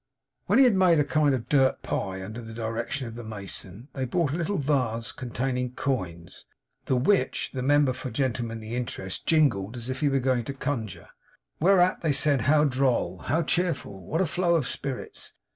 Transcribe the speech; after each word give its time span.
When 0.47 0.57
he 0.57 0.63
had 0.65 0.73
made 0.73 0.99
a 0.99 1.03
kind 1.03 1.35
of 1.35 1.47
dirt 1.47 1.83
pie 1.83 2.23
under 2.25 2.41
the 2.41 2.55
direction 2.55 3.07
of 3.07 3.13
the 3.13 3.23
mason, 3.23 3.87
they 3.93 4.05
brought 4.05 4.31
a 4.31 4.35
little 4.35 4.57
vase 4.57 5.11
containing 5.11 5.73
coins, 5.75 6.47
the 6.87 6.95
which 6.95 7.51
the 7.53 7.61
member 7.61 7.93
for 7.93 8.07
the 8.07 8.15
Gentlemanly 8.15 8.75
Interest 8.75 9.23
jingled, 9.27 9.77
as 9.77 9.91
if 9.91 9.99
he 9.99 10.09
were 10.09 10.17
going 10.17 10.43
to 10.45 10.55
conjure. 10.55 11.09
Whereat 11.59 12.01
they 12.01 12.13
said 12.13 12.41
how 12.49 12.63
droll, 12.63 13.19
how 13.25 13.43
cheerful, 13.43 14.01
what 14.07 14.21
a 14.21 14.25
flow 14.25 14.55
of 14.55 14.67
spirits! 14.67 15.35